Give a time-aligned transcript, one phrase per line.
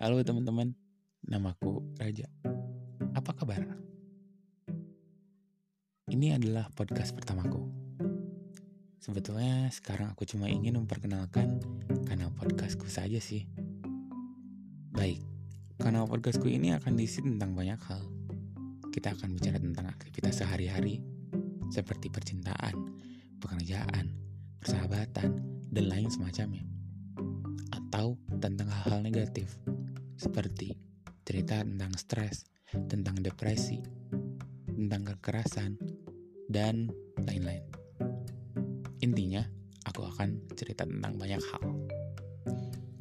[0.00, 0.72] Halo teman-teman,
[1.28, 2.24] namaku Raja.
[3.12, 3.60] Apa kabar?
[6.08, 7.68] Ini adalah podcast pertamaku.
[8.96, 11.60] Sebetulnya sekarang aku cuma ingin memperkenalkan
[12.08, 13.44] kanal podcastku saja sih.
[14.96, 15.20] Baik,
[15.76, 18.00] kanal podcastku ini akan diisi tentang banyak hal.
[18.88, 21.04] Kita akan bicara tentang aktivitas sehari-hari,
[21.68, 22.72] seperti percintaan,
[23.36, 24.16] pekerjaan,
[24.64, 26.64] persahabatan, dan lain semacamnya
[27.68, 29.60] atau tentang hal-hal negatif
[30.30, 30.78] seperti
[31.26, 33.82] cerita tentang stres, tentang depresi,
[34.70, 35.74] tentang kekerasan,
[36.46, 36.86] dan
[37.18, 37.66] lain-lain.
[39.02, 39.42] Intinya,
[39.90, 41.62] aku akan cerita tentang banyak hal.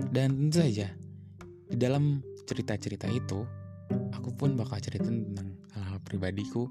[0.10, 0.90] Dan tentu saja,
[1.70, 3.46] di dalam cerita-cerita itu,
[4.10, 6.66] aku pun bakal cerita tentang hal-hal pribadiku,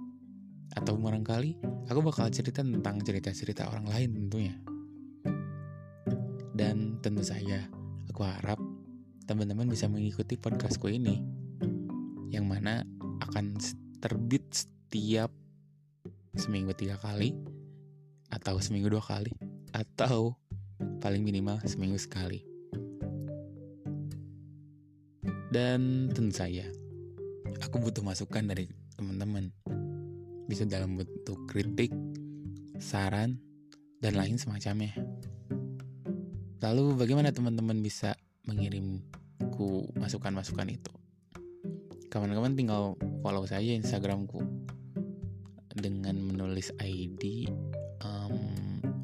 [0.74, 1.54] atau barangkali
[1.86, 4.58] aku bakal cerita tentang cerita-cerita orang lain tentunya.
[6.50, 7.62] Dan tentu saja,
[8.08, 8.58] Aku harap
[9.28, 11.20] teman-teman bisa mengikuti podcastku ini
[12.32, 12.80] yang mana
[13.20, 13.60] akan
[14.00, 15.28] terbit setiap
[16.32, 17.36] seminggu tiga kali
[18.32, 19.36] atau seminggu dua kali
[19.76, 20.32] atau
[21.04, 22.40] paling minimal seminggu sekali.
[25.52, 26.64] Dan tentu saja,
[27.60, 28.64] aku butuh masukan dari
[28.96, 29.52] teman-teman.
[30.48, 31.92] Bisa dalam bentuk kritik,
[32.80, 33.36] saran,
[34.00, 34.96] dan lain semacamnya.
[36.64, 38.16] Lalu bagaimana teman-teman bisa
[38.48, 40.92] mengirimku masukan-masukan itu?
[42.08, 44.40] Kawan-kawan tinggal follow saja Instagramku
[45.76, 47.52] dengan menulis ID
[48.00, 48.34] um,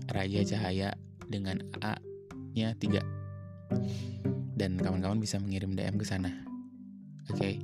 [0.08, 0.96] Raja Cahaya
[1.28, 6.30] dengan A-nya 3 dan kawan-kawan bisa mengirim DM ke sana.
[7.28, 7.38] Oke.
[7.38, 7.54] Okay.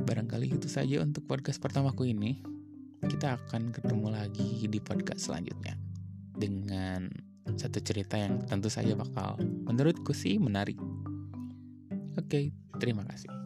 [0.00, 2.40] Barangkali itu saja untuk podcast pertamaku ini.
[3.00, 5.74] Kita akan ketemu lagi di podcast selanjutnya
[6.36, 7.08] dengan
[7.56, 10.76] satu cerita yang tentu saja bakal menurutku sih menarik.
[12.18, 13.39] Oke, terima kasih.